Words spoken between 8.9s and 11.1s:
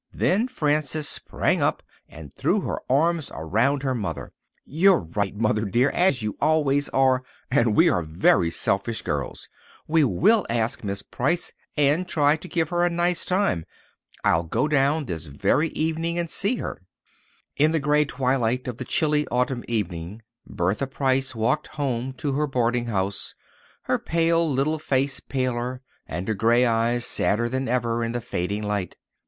girls. We will ask Miss